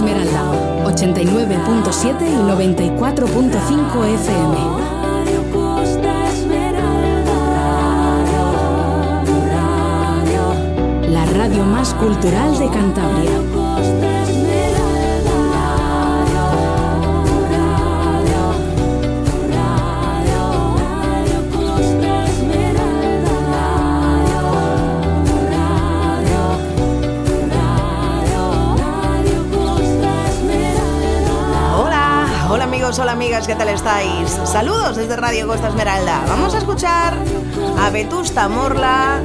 Esmeralda, 0.00 0.42
89.7 0.86 2.26
y 2.26 2.34
94.5 2.34 4.04
FM. 4.14 4.56
La 11.10 11.26
radio 11.26 11.64
más 11.64 11.92
cultural 11.92 12.58
de 12.58 12.70
Cantabria. 12.70 14.19
Hola 32.98 33.12
amigas, 33.12 33.46
¿qué 33.46 33.54
tal 33.54 33.68
estáis? 33.68 34.30
Saludos 34.44 34.96
desde 34.96 35.14
Radio 35.14 35.46
Costa 35.46 35.68
Esmeralda. 35.68 36.24
Vamos 36.26 36.54
a 36.54 36.58
escuchar 36.58 37.14
a 37.78 37.90
Vetusta 37.90 38.48
Morla 38.48 39.20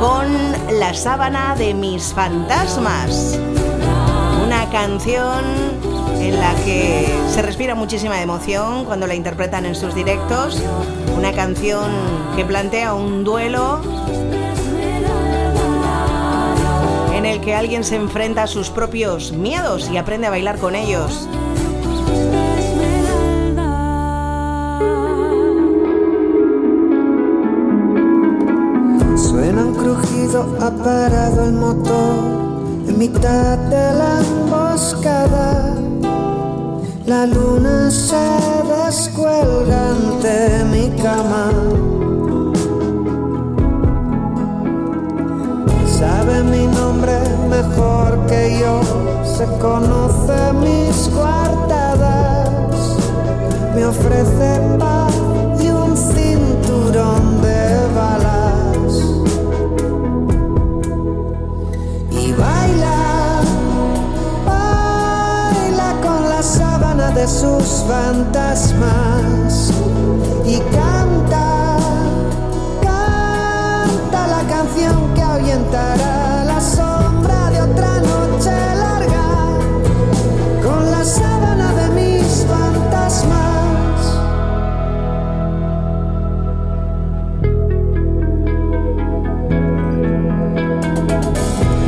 con 0.00 0.78
La 0.78 0.94
sábana 0.94 1.54
de 1.54 1.74
mis 1.74 2.14
fantasmas. 2.14 3.38
Una 4.42 4.70
canción 4.70 5.44
en 6.18 6.40
la 6.40 6.54
que 6.64 7.06
se 7.28 7.42
respira 7.42 7.74
muchísima 7.74 8.22
emoción 8.22 8.86
cuando 8.86 9.06
la 9.06 9.14
interpretan 9.14 9.66
en 9.66 9.74
sus 9.74 9.94
directos. 9.94 10.62
Una 11.14 11.32
canción 11.32 11.90
que 12.36 12.46
plantea 12.46 12.94
un 12.94 13.22
duelo 13.22 13.82
en 17.14 17.26
el 17.26 17.42
que 17.42 17.54
alguien 17.54 17.84
se 17.84 17.96
enfrenta 17.96 18.44
a 18.44 18.46
sus 18.46 18.70
propios 18.70 19.32
miedos 19.32 19.90
y 19.90 19.98
aprende 19.98 20.26
a 20.26 20.30
bailar 20.30 20.58
con 20.58 20.74
ellos. 20.74 21.28
Ha 30.60 30.70
parado 30.70 31.44
el 31.44 31.52
motor 31.52 32.14
en 32.88 32.98
mitad 32.98 33.58
de 33.58 33.92
la 34.00 34.20
emboscada. 34.20 35.74
La 37.06 37.26
luna 37.26 37.90
se 37.90 38.26
descuelga 38.84 39.90
ante 39.90 40.64
mi 40.72 40.88
cama. 41.02 41.50
Sabe 45.98 46.42
mi 46.44 46.66
nombre 46.66 47.18
mejor 47.48 48.26
que 48.26 48.58
yo, 48.60 48.80
se 49.24 49.44
conoce 49.58 50.52
mis 50.64 51.08
coartadas, 51.08 52.96
me 53.74 53.84
ofrece 53.84 54.60
paz 54.78 55.39
de 67.14 67.26
sus 67.26 67.84
fantasmas 67.88 69.72
y 70.46 70.58
canta, 70.58 71.76
canta 72.80 74.26
la 74.28 74.42
canción 74.48 75.14
que 75.14 75.22
ahuyentará 75.22 76.44
la 76.44 76.60
sombra 76.60 77.50
de 77.50 77.62
otra 77.62 77.98
noche 77.98 78.50
larga 78.76 79.58
con 80.62 80.90
la 80.90 81.04
sábana 81.04 81.72
de 81.74 81.88
mis 82.00 82.46
fantasmas. 82.46 84.00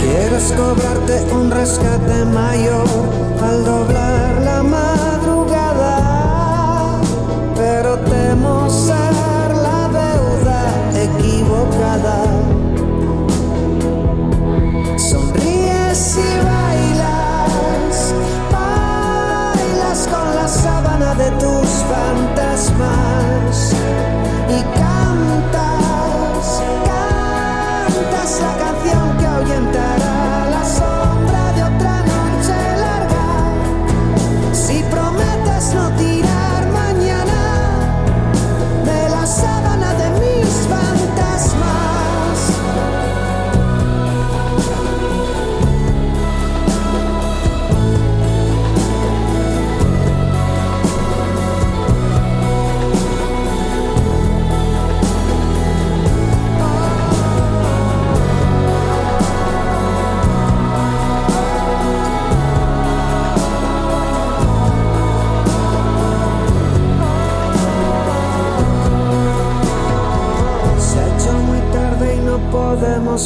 Quieres 0.01 0.53
cobrarte 0.53 1.33
un 1.33 1.51
rescate 1.51 2.25
mayor 2.25 2.82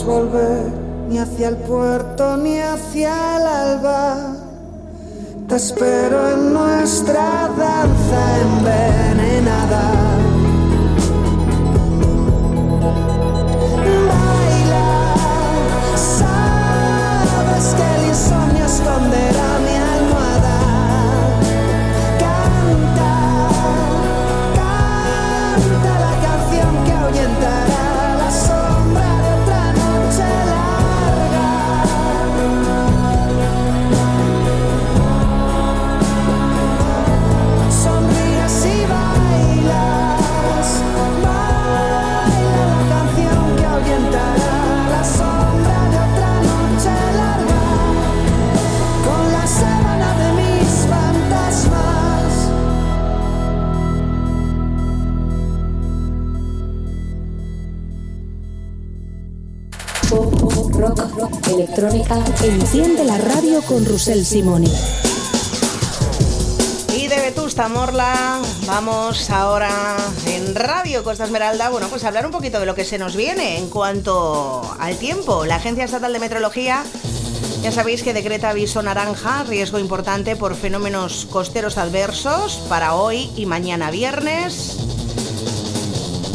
volver 0.07 0.71
ni 1.09 1.19
hacia 1.19 1.49
el 1.49 1.57
puerto 1.57 2.37
ni 2.37 2.61
hacia 2.61 3.37
el 3.37 3.47
alba. 3.47 4.37
Te 5.49 5.57
espero 5.57 6.29
en 6.31 6.53
nuestra 6.53 7.51
danza 7.57 8.41
envenenada. 8.47 9.85
Baila, 14.11 15.15
sabes 17.39 17.67
que 17.77 17.87
el 17.97 18.05
electrónica. 61.51 62.25
Enciende 62.43 63.05
la 63.05 63.19
radio 63.19 63.63
con 63.63 63.85
Rusel 63.85 64.25
Simoni. 64.25 64.73
Y 66.97 67.09
de 67.09 67.17
Vetusta 67.17 67.69
Morla, 67.69 68.41
vamos 68.67 69.31
ahora 69.31 69.97
en 70.27 70.55
Radio 70.55 71.05
Costa 71.05 71.25
Esmeralda, 71.25 71.69
bueno, 71.69 71.89
pues 71.89 72.05
hablar 72.05 72.27
un 72.27 72.33
poquito 72.33 72.59
de 72.59 72.67
lo 72.67 72.75
que 72.75 72.85
se 72.85 72.99
nos 72.99 73.17
viene 73.17 73.59
en 73.59 73.69
cuanto 73.69 74.63
al 74.79 74.97
tiempo. 74.97 75.45
La 75.45 75.57
Agencia 75.57 75.85
Estatal 75.85 76.13
de 76.13 76.19
Meteorología 76.19 76.85
ya 77.63 77.73
sabéis 77.73 78.05
que 78.05 78.15
decreta 78.15 78.51
aviso 78.51 78.81
naranja, 78.81 79.43
riesgo 79.43 79.81
importante 79.81 80.37
por 80.37 80.55
fenómenos 80.55 81.27
costeros 81.27 81.79
adversos 81.79 82.61
para 82.69 82.95
hoy 82.95 83.29
y 83.35 83.47
mañana 83.47 83.91
viernes, 83.91 84.86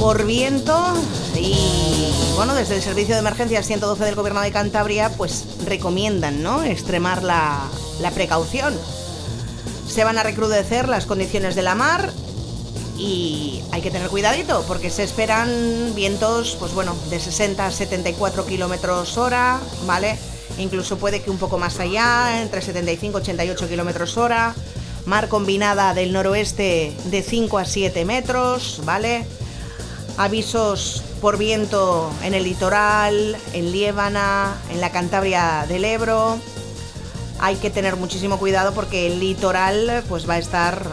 por 0.01 0.25
viento 0.25 0.75
y 1.35 2.11
bueno, 2.35 2.55
desde 2.55 2.75
el 2.75 2.81
Servicio 2.81 3.13
de 3.13 3.19
Emergencias 3.19 3.67
112 3.67 4.03
del 4.03 4.15
Gobierno 4.15 4.41
de 4.41 4.51
Cantabria, 4.51 5.11
pues 5.11 5.45
recomiendan, 5.63 6.41
¿no? 6.41 6.63
Extremar 6.63 7.21
la, 7.21 7.69
precaución. 8.15 8.73
Se 9.87 10.03
van 10.03 10.17
a 10.17 10.23
recrudecer 10.23 10.89
las 10.89 11.05
condiciones 11.05 11.53
de 11.53 11.61
la 11.61 11.75
mar 11.75 12.11
y 12.97 13.61
hay 13.71 13.83
que 13.83 13.91
tener 13.91 14.09
cuidadito 14.09 14.65
porque 14.67 14.89
se 14.89 15.03
esperan 15.03 15.93
vientos, 15.93 16.55
pues 16.57 16.73
bueno, 16.73 16.95
de 17.11 17.19
60 17.19 17.67
a 17.67 17.69
74 17.69 18.47
kilómetros 18.47 19.19
hora, 19.19 19.59
¿vale? 19.85 20.17
Incluso 20.57 20.97
puede 20.97 21.21
que 21.21 21.29
un 21.29 21.37
poco 21.37 21.59
más 21.59 21.79
allá, 21.79 22.41
entre 22.41 22.63
75 22.63 23.19
y 23.19 23.21
88 23.21 23.69
kilómetros 23.69 24.17
hora. 24.17 24.55
Mar 25.05 25.27
combinada 25.27 25.93
del 25.93 26.11
noroeste 26.11 26.91
de 27.05 27.21
5 27.21 27.59
a 27.59 27.65
7 27.65 28.03
metros, 28.05 28.81
¿vale? 28.83 29.27
Avisos 30.17 31.03
por 31.21 31.37
viento 31.37 32.11
en 32.23 32.33
el 32.33 32.43
litoral, 32.43 33.37
en 33.53 33.71
Liébana, 33.71 34.55
en 34.69 34.81
la 34.81 34.91
Cantabria 34.91 35.65
del 35.67 35.85
Ebro. 35.85 36.37
Hay 37.39 37.55
que 37.55 37.69
tener 37.69 37.95
muchísimo 37.95 38.37
cuidado 38.37 38.73
porque 38.73 39.07
el 39.07 39.19
litoral 39.19 40.03
pues 40.09 40.29
va 40.29 40.35
a 40.35 40.39
estar 40.39 40.85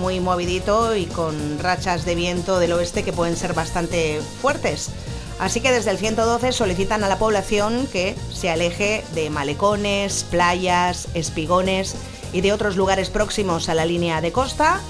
muy 0.00 0.20
movidito 0.20 0.96
y 0.96 1.06
con 1.06 1.58
rachas 1.58 2.04
de 2.04 2.14
viento 2.14 2.58
del 2.58 2.72
oeste 2.72 3.04
que 3.04 3.12
pueden 3.12 3.36
ser 3.36 3.54
bastante 3.54 4.20
fuertes. 4.42 4.90
Así 5.38 5.60
que 5.60 5.72
desde 5.72 5.90
el 5.90 5.98
112 5.98 6.52
solicitan 6.52 7.02
a 7.04 7.08
la 7.08 7.18
población 7.18 7.88
que 7.92 8.14
se 8.32 8.50
aleje 8.50 9.04
de 9.14 9.30
malecones, 9.30 10.24
playas, 10.30 11.08
espigones 11.14 11.94
y 12.32 12.40
de 12.40 12.52
otros 12.52 12.76
lugares 12.76 13.10
próximos 13.10 13.68
a 13.68 13.74
la 13.74 13.86
línea 13.86 14.20
de 14.20 14.32
costa 14.32 14.80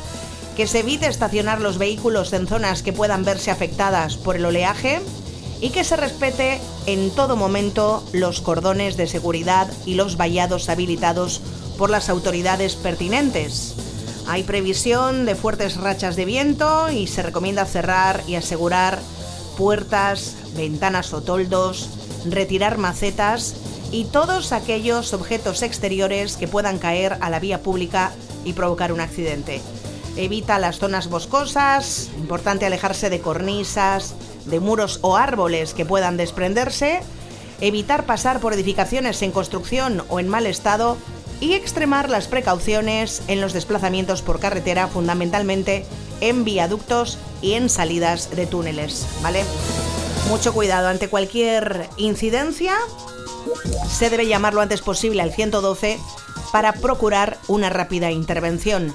que 0.56 0.66
se 0.66 0.80
evite 0.80 1.06
estacionar 1.06 1.60
los 1.60 1.78
vehículos 1.78 2.32
en 2.32 2.46
zonas 2.46 2.82
que 2.82 2.92
puedan 2.92 3.24
verse 3.24 3.50
afectadas 3.50 4.16
por 4.16 4.36
el 4.36 4.44
oleaje 4.44 5.00
y 5.60 5.70
que 5.70 5.84
se 5.84 5.96
respete 5.96 6.60
en 6.86 7.10
todo 7.10 7.36
momento 7.36 8.04
los 8.12 8.40
cordones 8.40 8.96
de 8.96 9.06
seguridad 9.06 9.68
y 9.86 9.94
los 9.94 10.16
vallados 10.16 10.68
habilitados 10.68 11.40
por 11.78 11.90
las 11.90 12.08
autoridades 12.08 12.76
pertinentes. 12.76 13.74
Hay 14.26 14.42
previsión 14.42 15.26
de 15.26 15.34
fuertes 15.34 15.76
rachas 15.76 16.16
de 16.16 16.24
viento 16.24 16.90
y 16.90 17.06
se 17.06 17.22
recomienda 17.22 17.66
cerrar 17.66 18.22
y 18.26 18.36
asegurar 18.36 19.00
puertas, 19.56 20.34
ventanas 20.56 21.12
o 21.12 21.22
toldos, 21.22 21.88
retirar 22.26 22.78
macetas 22.78 23.54
y 23.90 24.04
todos 24.04 24.52
aquellos 24.52 25.12
objetos 25.12 25.62
exteriores 25.62 26.36
que 26.36 26.48
puedan 26.48 26.78
caer 26.78 27.18
a 27.20 27.30
la 27.30 27.40
vía 27.40 27.62
pública 27.62 28.12
y 28.44 28.52
provocar 28.52 28.92
un 28.92 29.00
accidente. 29.00 29.60
Evita 30.16 30.58
las 30.58 30.78
zonas 30.78 31.08
boscosas, 31.08 32.10
importante 32.16 32.66
alejarse 32.66 33.10
de 33.10 33.20
cornisas, 33.20 34.14
de 34.46 34.60
muros 34.60 35.00
o 35.02 35.16
árboles 35.16 35.74
que 35.74 35.84
puedan 35.84 36.16
desprenderse, 36.16 37.00
evitar 37.60 38.06
pasar 38.06 38.40
por 38.40 38.52
edificaciones 38.52 39.22
en 39.22 39.32
construcción 39.32 40.04
o 40.08 40.20
en 40.20 40.28
mal 40.28 40.46
estado 40.46 40.96
y 41.40 41.54
extremar 41.54 42.10
las 42.10 42.28
precauciones 42.28 43.22
en 43.26 43.40
los 43.40 43.52
desplazamientos 43.52 44.22
por 44.22 44.38
carretera, 44.38 44.86
fundamentalmente 44.86 45.84
en 46.20 46.44
viaductos 46.44 47.18
y 47.42 47.54
en 47.54 47.68
salidas 47.68 48.30
de 48.30 48.46
túneles, 48.46 49.06
¿vale? 49.22 49.44
Mucho 50.28 50.54
cuidado 50.54 50.88
ante 50.88 51.08
cualquier 51.08 51.88
incidencia. 51.96 52.76
Se 53.90 54.10
debe 54.10 54.26
llamar 54.26 54.54
lo 54.54 54.60
antes 54.60 54.80
posible 54.80 55.22
al 55.22 55.32
112 55.32 55.98
para 56.52 56.72
procurar 56.72 57.38
una 57.48 57.68
rápida 57.68 58.10
intervención. 58.10 58.94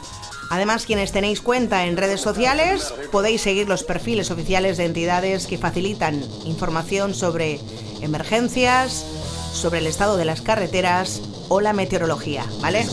Además, 0.49 0.85
quienes 0.85 1.11
tenéis 1.11 1.41
cuenta 1.41 1.85
en 1.85 1.95
redes 1.95 2.21
sociales, 2.21 2.93
podéis 3.11 3.41
seguir 3.41 3.69
los 3.69 3.83
perfiles 3.83 4.31
oficiales 4.31 4.77
de 4.77 4.85
entidades 4.85 5.45
que 5.45 5.57
facilitan 5.57 6.23
información 6.45 7.13
sobre 7.13 7.59
emergencias, 8.01 9.05
sobre 9.53 9.79
el 9.79 9.87
estado 9.87 10.17
de 10.17 10.25
las 10.25 10.41
carreteras 10.41 11.21
o 11.49 11.61
la 11.61 11.73
meteorología, 11.73 12.45
¿vale? 12.61 12.87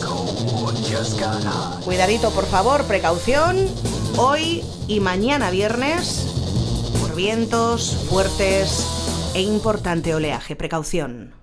Cuidadito, 1.83 2.31
por 2.31 2.45
favor, 2.45 2.83
precaución. 2.85 3.67
Hoy 4.17 4.63
y 4.87 4.99
mañana 4.99 5.49
viernes, 5.49 6.27
por 7.01 7.15
vientos 7.15 7.95
fuertes 8.09 8.85
e 9.33 9.41
importante 9.41 10.13
oleaje, 10.13 10.55
precaución. 10.55 11.33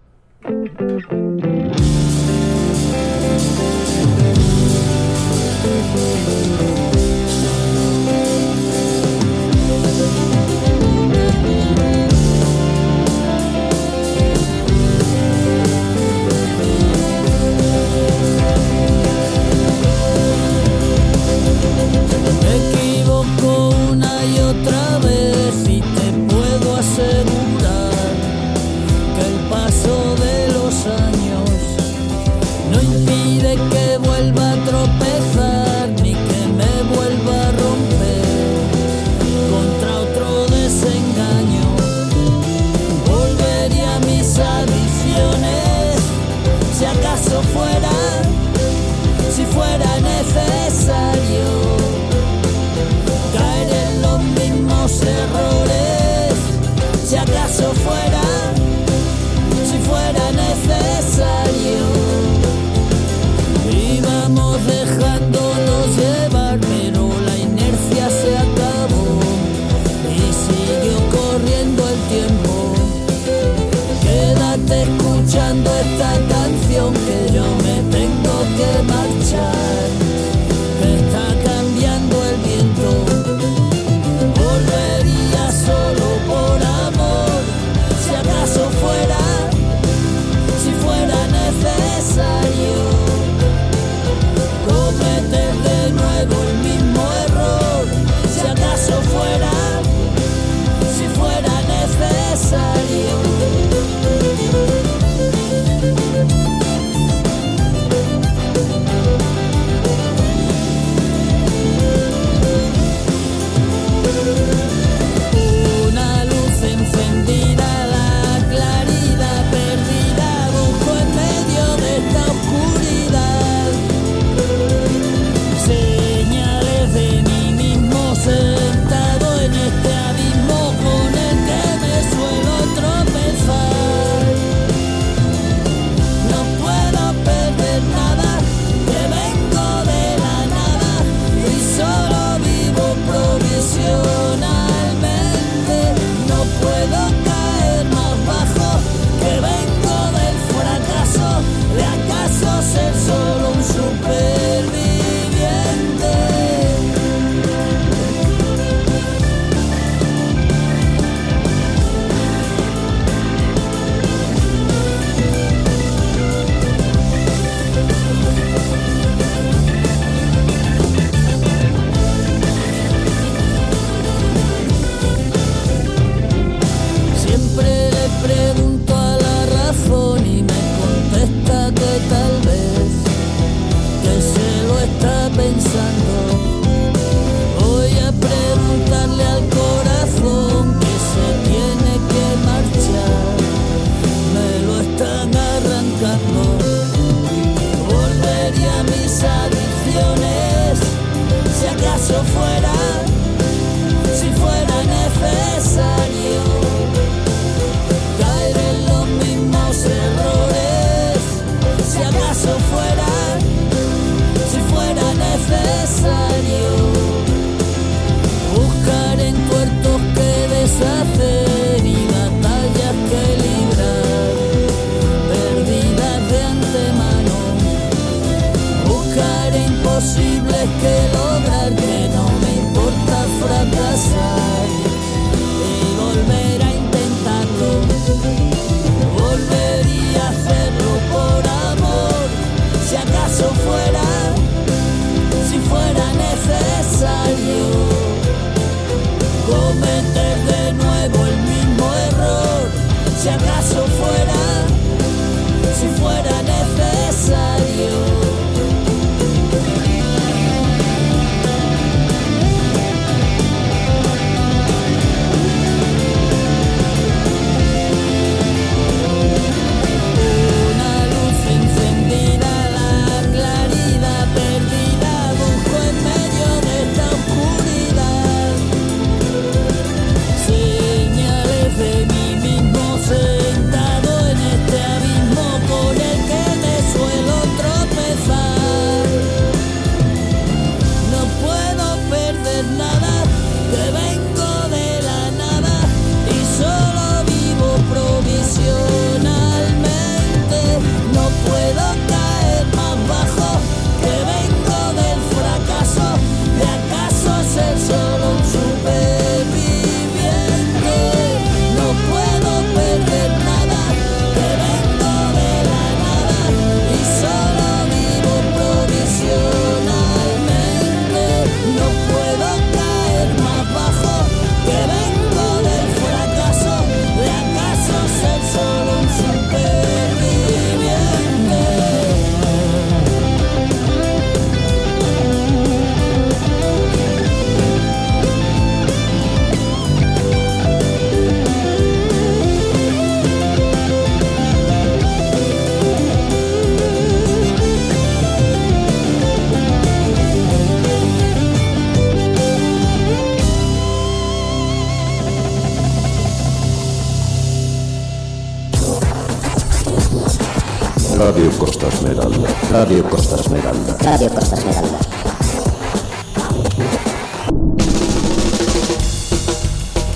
Radio 361.25 361.51
Costa 361.53 361.89
Esmeralda. 361.89 362.49
Radio 362.71 363.09
Costa 363.09 363.37
Esmeralda. 363.37 363.97
Radio 363.99 364.29
Costa 364.29 364.57
Esmeralda. 364.57 364.99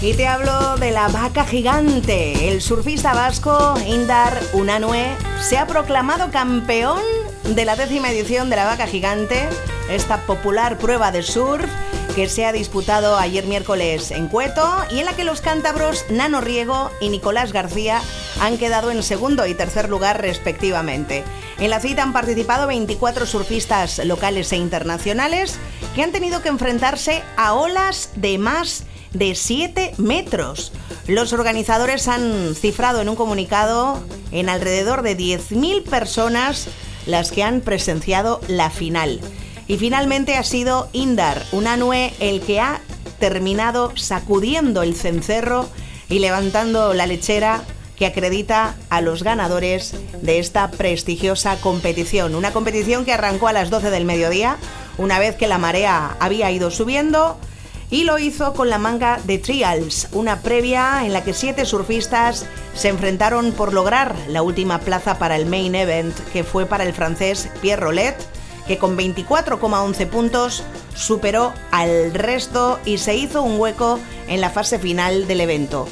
Y 0.03 0.13
te 0.13 0.27
hablo 0.27 0.77
de 0.77 0.91
la 0.91 1.09
vaca 1.09 1.47
gigante. 1.47 2.51
El 2.51 2.61
surfista 2.61 3.15
vasco 3.15 3.75
Indar 3.87 4.39
Unanue 4.53 5.17
se 5.41 5.57
ha 5.57 5.67
proclamado 5.67 6.31
campeón 6.31 7.01
de 7.55 7.65
la 7.65 7.75
décima 7.75 8.11
edición 8.11 8.51
de 8.51 8.57
la 8.57 8.67
vaca 8.67 8.87
gigante, 8.87 9.49
esta 9.89 10.19
popular 10.27 10.77
prueba 10.77 11.11
de 11.11 11.23
surf 11.23 11.71
que 12.15 12.29
se 12.29 12.45
ha 12.45 12.53
disputado 12.53 13.17
ayer 13.17 13.47
miércoles 13.47 14.11
en 14.11 14.29
Cueto 14.29 14.69
y 14.91 14.99
en 14.99 15.07
la 15.07 15.15
que 15.15 15.25
los 15.25 15.41
cántabros 15.41 16.05
Nano 16.11 16.43
Riego 16.43 16.91
y 17.01 17.09
Nicolás 17.09 17.53
García 17.53 18.03
han 18.41 18.59
quedado 18.59 18.91
en 18.91 19.03
segundo 19.03 19.47
y 19.47 19.55
tercer 19.55 19.89
lugar 19.89 20.21
respectivamente. 20.21 21.25
En 21.59 21.71
la 21.71 21.81
cita 21.81 22.03
han 22.03 22.13
participado 22.13 22.67
24 22.67 23.27
surfistas 23.27 24.05
locales 24.05 24.53
e 24.53 24.57
internacionales 24.57 25.59
que 25.95 26.03
han 26.03 26.13
tenido 26.13 26.43
que 26.43 26.49
enfrentarse 26.49 27.23
a 27.37 27.55
olas 27.55 28.11
de 28.17 28.39
más 28.39 28.85
de 29.13 29.35
7 29.35 29.95
metros. 29.97 30.73
Los 31.07 31.33
organizadores 31.33 32.09
han 32.09 32.55
cifrado 32.55 33.01
en 33.01 33.09
un 33.09 33.17
comunicado 33.17 34.03
en 34.31 34.49
alrededor 34.49 35.03
de 35.03 35.17
10.000 35.17 35.85
personas 35.85 36.69
las 37.07 37.33
que 37.33 37.43
han 37.43 37.61
presenciado 37.61 38.41
la 38.49 38.71
final. 38.71 39.21
Y 39.67 39.79
finalmente 39.79 40.37
ha 40.37 40.45
sido 40.45 40.89
Indar 40.93 41.45
Unanue 41.53 42.13
el 42.21 42.41
que 42.41 42.61
ha 42.61 42.81
terminado 43.19 43.93
sacudiendo 43.97 44.83
el 44.83 44.95
cencerro 44.95 45.69
y 46.09 46.21
levantando 46.21 46.95
la 46.95 47.07
lechera 47.07 47.63
que 47.99 48.07
acredita 48.07 48.77
a 48.91 49.01
los 49.01 49.23
ganadores 49.23 49.95
de 50.23 50.39
esta 50.39 50.71
prestigiosa 50.71 51.57
competición. 51.61 52.35
Una 52.35 52.53
competición 52.53 53.05
que 53.05 53.13
arrancó 53.13 53.49
a 53.49 53.53
las 53.53 53.71
12 53.71 53.91
del 53.91 54.05
mediodía, 54.05 54.57
una 54.99 55.19
vez 55.19 55.37
que 55.37 55.49
la 55.49 55.59
marea 55.59 56.17
había 56.21 56.51
ido 56.51 56.71
subiendo, 56.71 57.39
y 57.91 58.05
lo 58.05 58.19
hizo 58.19 58.53
con 58.53 58.69
la 58.69 58.79
manga 58.79 59.19
de 59.25 59.39
Trials, 59.39 60.09
una 60.13 60.43
previa 60.43 61.07
en 61.07 61.13
la 61.13 61.25
que 61.25 61.33
siete 61.33 61.65
surfistas 61.65 62.47
se 62.75 62.89
enfrentaron 62.89 63.53
por 63.53 63.73
lograr 63.73 64.15
la 64.29 64.43
última 64.43 64.79
plaza 64.81 65.19
para 65.19 65.37
el 65.37 65.47
main 65.47 65.75
event, 65.75 66.15
que 66.33 66.45
fue 66.45 66.67
para 66.67 66.85
el 66.85 66.93
francés 66.93 67.49
Pierre 67.63 67.83
Rollet, 67.83 68.17
que 68.67 68.77
con 68.77 68.97
24,11 68.97 70.07
puntos 70.07 70.63
superó 70.95 71.55
al 71.71 72.13
resto 72.13 72.79
y 72.85 72.99
se 72.99 73.17
hizo 73.17 73.43
un 73.43 73.59
hueco 73.59 73.99
en 74.29 74.43
la 74.43 74.51
fase 74.51 74.79
final 74.79 75.27
del 75.27 75.41
evento. 75.41 75.89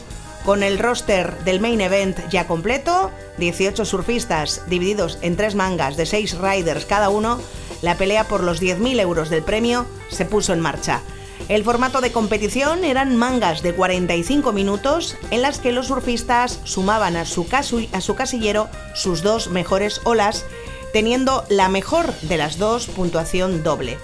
Con 0.47 0.63
el 0.63 0.79
roster 0.79 1.37
del 1.45 1.61
main 1.61 1.81
event 1.81 2.21
ya 2.31 2.47
completo, 2.47 3.11
18 3.39 3.85
surfistas 3.85 4.63
divididos 4.69 5.19
en 5.21 5.37
tres 5.37 5.57
mangas 5.57 5.97
de 5.97 6.07
6 6.07 6.39
riders 6.39 6.87
cada 6.87 7.09
uno, 7.09 7.41
la 7.83 7.97
pelea 7.97 8.25
por 8.29 8.45
los 8.45 8.63
10.000 8.63 9.01
euros 9.01 9.29
del 9.29 9.43
premio 9.43 9.87
se 10.09 10.25
puso 10.25 10.53
en 10.53 10.61
marcha. 10.61 11.01
El 11.49 11.65
formato 11.65 12.01
de 12.01 12.13
competición 12.13 12.85
eran 12.85 13.17
mangas 13.17 13.63
de 13.63 13.75
45 13.75 14.53
minutos 14.53 15.17
en 15.33 15.43
las 15.43 15.59
que 15.59 15.73
los 15.73 15.89
surfistas 15.89 16.61
sumaban 16.65 17.17
a 17.17 17.25
su, 17.27 17.45
casu- 17.49 17.89
a 17.93 18.01
su 18.01 18.15
casillero 18.15 18.69
sus 18.95 19.23
dos 19.23 19.49
mejores 19.51 20.01
olas, 20.05 20.45
teniendo 20.93 21.45
la 21.49 21.69
mejor 21.69 22.15
de 22.23 22.37
las 22.37 22.57
dos 22.59 22.87
puntuación 22.87 23.65
doble. 23.65 23.99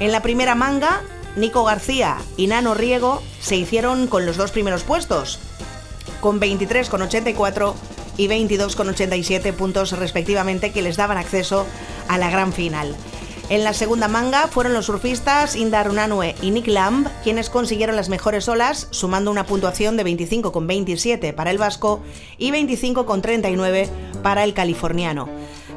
En 0.00 0.10
la 0.10 0.22
primera 0.22 0.54
manga, 0.54 1.02
Nico 1.36 1.64
García 1.64 2.16
y 2.36 2.46
Nano 2.46 2.74
Riego 2.74 3.22
se 3.40 3.56
hicieron 3.56 4.06
con 4.06 4.26
los 4.26 4.36
dos 4.36 4.50
primeros 4.50 4.82
puestos, 4.82 5.38
con 6.22 6.40
23,84 6.40 7.74
y 8.16 8.28
22,87 8.28 9.52
puntos 9.52 9.92
respectivamente 9.92 10.70
que 10.70 10.80
les 10.80 10.96
daban 10.96 11.18
acceso 11.18 11.66
a 12.08 12.16
la 12.16 12.30
gran 12.30 12.54
final. 12.54 12.96
En 13.50 13.64
la 13.64 13.74
segunda 13.74 14.08
manga 14.08 14.46
fueron 14.46 14.72
los 14.72 14.86
surfistas 14.86 15.56
Indar 15.56 15.90
Unanue 15.90 16.34
y 16.40 16.52
Nick 16.52 16.68
Lamb 16.68 17.08
quienes 17.22 17.50
consiguieron 17.50 17.96
las 17.96 18.08
mejores 18.08 18.48
olas, 18.48 18.86
sumando 18.92 19.30
una 19.30 19.44
puntuación 19.44 19.96
de 19.96 20.04
25,27 20.06 21.34
para 21.34 21.50
el 21.50 21.58
vasco 21.58 22.00
y 22.38 22.52
25,39 22.52 23.88
para 24.22 24.44
el 24.44 24.54
californiano. 24.54 25.28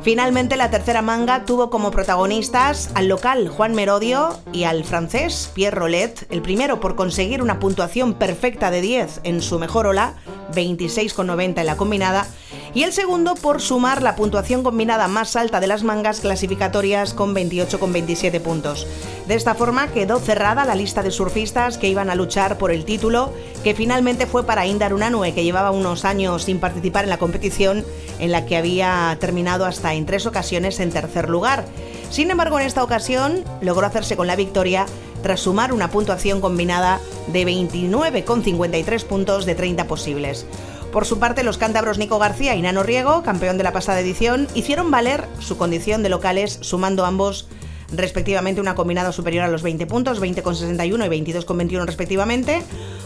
Finalmente, 0.05 0.55
la 0.55 0.69
tercera 0.69 1.01
manga 1.01 1.45
tuvo 1.45 1.71
como 1.71 1.89
protagonistas 1.89 2.91
al 2.93 3.07
local 3.07 3.49
Juan 3.49 3.73
Merodio 3.73 4.39
y 4.53 4.65
al 4.65 4.83
francés 4.83 5.49
Pierre 5.55 5.75
Rollet, 5.75 6.27
el 6.29 6.43
primero 6.43 6.79
por 6.79 6.95
conseguir 6.95 7.41
una 7.41 7.59
puntuación 7.59 8.13
perfecta 8.13 8.69
de 8.69 8.81
10 8.81 9.21
en 9.23 9.41
su 9.41 9.57
mejor 9.57 9.87
ola, 9.87 10.13
26,90 10.53 11.59
en 11.59 11.65
la 11.65 11.77
combinada, 11.77 12.27
y 12.73 12.83
el 12.83 12.91
segundo 12.91 13.35
por 13.35 13.61
sumar 13.61 14.03
la 14.03 14.15
puntuación 14.15 14.63
combinada 14.63 15.07
más 15.07 15.35
alta 15.35 15.59
de 15.59 15.67
las 15.67 15.83
mangas 15.83 16.19
clasificatorias 16.19 17.13
con 17.13 17.33
28,27 17.33 18.41
puntos. 18.41 18.85
De 19.27 19.35
esta 19.35 19.55
forma 19.55 19.87
quedó 19.87 20.19
cerrada 20.19 20.65
la 20.65 20.75
lista 20.75 21.01
de 21.01 21.11
surfistas 21.11 21.77
que 21.77 21.87
iban 21.87 22.09
a 22.09 22.15
luchar 22.15 22.57
por 22.57 22.71
el 22.71 22.85
título, 22.85 23.31
que 23.63 23.73
finalmente 23.73 24.27
fue 24.27 24.45
para 24.45 24.67
Indar 24.67 24.93
Unanue, 24.93 25.33
que 25.33 25.43
llevaba 25.43 25.71
unos 25.71 26.05
años 26.05 26.43
sin 26.43 26.59
participar 26.59 27.05
en 27.05 27.09
la 27.09 27.17
competición, 27.17 27.85
en 28.19 28.31
la 28.31 28.45
que 28.45 28.57
había 28.57 29.17
terminado 29.19 29.65
hasta 29.65 29.93
en 29.93 30.05
tres 30.05 30.25
ocasiones 30.25 30.79
en 30.79 30.91
tercer 30.91 31.29
lugar. 31.29 31.65
Sin 32.09 32.29
embargo, 32.29 32.59
en 32.59 32.67
esta 32.67 32.83
ocasión 32.83 33.43
logró 33.61 33.87
hacerse 33.87 34.15
con 34.15 34.27
la 34.27 34.35
victoria 34.35 34.85
tras 35.25 35.39
sumar 35.39 35.73
una 35.73 35.89
puntuación 35.89 36.39
combinada 36.39 37.01
de 37.33 37.47
29,53 37.47 39.03
puntos 39.05 39.47
de 39.47 39.55
30 39.55 39.87
posibles. 39.87 40.45
Por 40.93 41.05
su 41.05 41.17
parte, 41.17 41.43
los 41.43 41.57
cántabros 41.57 41.97
Nico 41.97 42.19
García 42.19 42.53
y 42.53 42.61
Nano 42.61 42.83
Riego, 42.83 43.23
campeón 43.23 43.57
de 43.57 43.63
la 43.63 43.73
pasada 43.73 44.01
edición, 44.01 44.47
hicieron 44.53 44.91
valer 44.91 45.25
su 45.39 45.57
condición 45.57 46.03
de 46.03 46.09
locales, 46.09 46.59
sumando 46.61 47.05
ambos 47.05 47.47
respectivamente 47.91 48.61
una 48.61 48.75
combinada 48.75 49.11
superior 49.11 49.45
a 49.45 49.47
los 49.47 49.63
20 49.63 49.87
puntos, 49.87 50.21
20,61 50.21 50.85
y 50.85 51.33
22,21 51.33 51.85
respectivamente, 51.87 52.61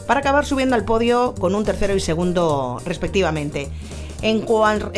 para 0.05 0.19
acabar 0.19 0.45
subiendo 0.45 0.75
al 0.75 0.83
podio 0.83 1.35
con 1.39 1.55
un 1.55 1.63
tercero 1.63 1.95
y 1.95 2.01
segundo 2.01 2.81
respectivamente. 2.83 3.69
En, 4.21 4.41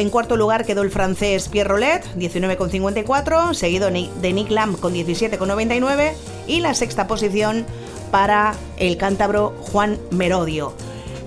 cuarto 0.09 0.35
lugar 0.35 0.65
quedó 0.65 0.81
el 0.81 0.89
francés 0.89 1.47
Pierre 1.47 1.69
Rollet, 1.69 2.01
19,54, 2.17 3.53
seguido 3.53 3.91
de 3.91 4.33
Nick 4.33 4.49
Lamb 4.49 4.79
con 4.79 4.93
17,99 4.93 6.13
y 6.47 6.59
la 6.59 6.73
sexta 6.73 7.05
posición 7.05 7.65
para 8.09 8.55
el 8.77 8.97
cántabro 8.97 9.53
Juan 9.59 9.99
Merodio. 10.09 10.73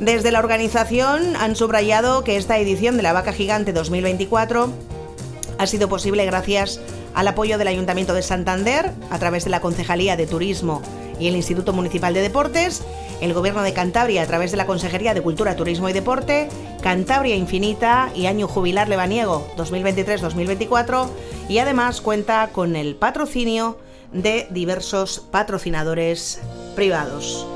Desde 0.01 0.33
la 0.33 0.41
organización 0.41 1.37
han 1.37 1.55
subrayado 1.55 2.25
que 2.25 2.37
esta 2.37 2.59
edición 2.59 2.97
de 2.97 3.05
la 3.05 3.13
Vaca 3.13 3.33
Gigante 3.33 3.73
2024 3.73 4.71
ha 5.59 5.67
sido 5.69 5.89
posible 5.89 6.27
gracias 6.27 6.81
al 7.15 7.29
apoyo 7.29 7.59
del 7.59 7.69
Ayuntamiento 7.69 8.13
de 8.13 8.23
Santander 8.23 8.91
a 9.11 9.19
través 9.21 9.45
de 9.45 9.51
la 9.51 9.61
Concejalía 9.61 10.17
de 10.17 10.27
Turismo 10.27 10.83
y 11.21 11.29
el 11.29 11.37
Instituto 11.37 11.73
Municipal 11.73 12.13
de 12.13 12.23
Deportes, 12.23 12.83
el 13.25 13.33
Gobierno 13.33 13.63
de 13.63 13.73
Cantabria 13.73 14.23
a 14.23 14.27
través 14.27 14.51
de 14.51 14.59
la 14.59 14.67
Consejería 14.67 15.15
de 15.15 15.23
Cultura, 15.23 15.57
Turismo 15.57 15.89
y 15.89 15.95
Deporte, 15.95 16.49
Cantabria 16.83 17.35
Infinita 17.35 18.11
y 18.15 18.27
Año 18.27 18.47
Jubilar 18.47 18.89
Lebaniego 18.89 19.47
2023-2024 19.57 21.09
y 21.49 21.57
además 21.57 22.03
cuenta 22.03 22.51
con 22.53 22.77
el 22.77 22.97
patrocinio 22.97 23.79
de 24.13 24.47
diversos 24.51 25.21
patrocinadores 25.31 26.43
privados. 26.77 27.47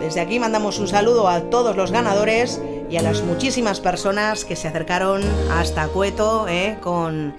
Desde 0.00 0.20
aquí 0.20 0.38
mandamos 0.38 0.78
un 0.78 0.88
saludo 0.88 1.28
a 1.28 1.42
todos 1.50 1.76
los 1.76 1.92
ganadores 1.92 2.58
y 2.90 2.96
a 2.96 3.02
las 3.02 3.22
muchísimas 3.22 3.80
personas 3.80 4.46
que 4.46 4.56
se 4.56 4.68
acercaron 4.68 5.22
hasta 5.52 5.88
Cueto 5.88 6.46
¿eh? 6.48 6.78
con 6.80 7.34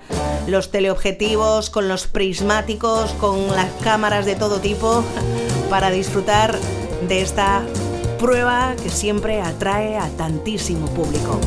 los 0.45 0.69
teleobjetivos, 0.69 1.71
con 1.71 1.87
los 1.87 2.05
prismáticos, 2.05 3.13
con 3.13 3.47
las 3.47 3.71
cámaras 3.83 4.27
de 4.27 4.35
todo 4.35 4.59
tipo 4.59 5.03
para 5.71 5.89
disfrutar 5.89 6.55
de 7.07 7.21
esta 7.21 7.63
prueba 8.19 8.75
que 8.83 8.89
siempre 8.89 9.41
atrae 9.41 9.97
a 9.97 10.07
tantísimo 10.09 10.87
público. 10.87 11.39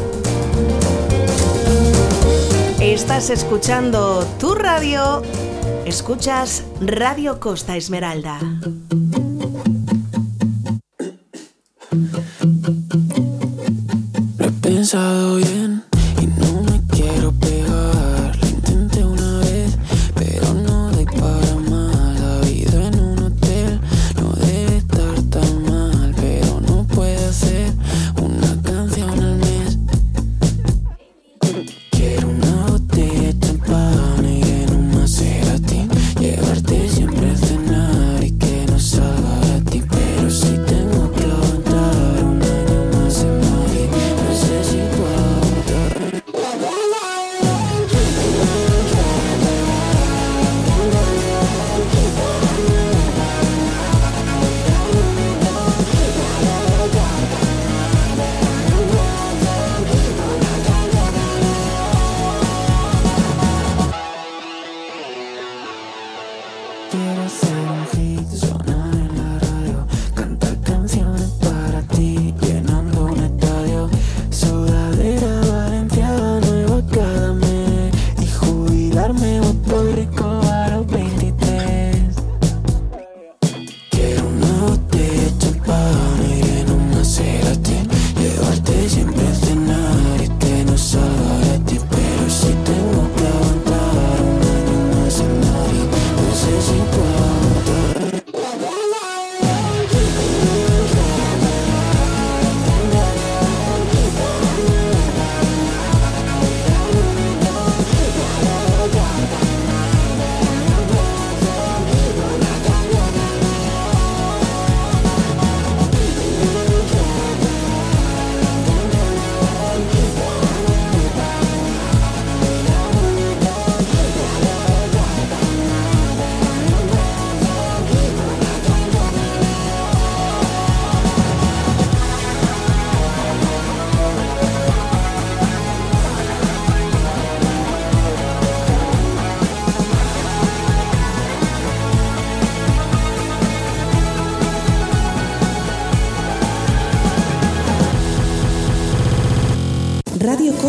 Estás 2.81 3.31
escuchando 3.31 4.25
tu 4.41 4.55
radio, 4.55 5.23
escuchas 5.85 6.65
Radio 6.81 7.39
Costa 7.39 7.77
Esmeralda. 7.77 8.41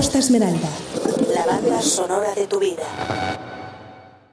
Costa 0.04 0.20
Esmeralda. 0.20 0.68
La 1.34 1.46
banda 1.46 1.82
sonora 1.82 2.36
de 2.36 2.46
tu 2.46 2.60
vida. 2.60 2.84